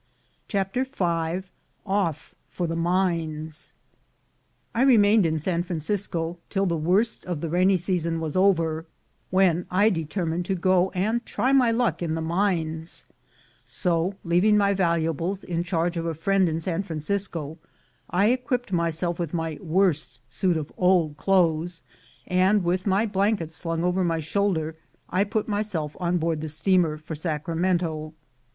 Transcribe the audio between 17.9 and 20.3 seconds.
I equipped myself in my worst